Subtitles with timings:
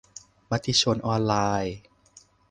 [0.49, 1.75] มติชนออนไลน์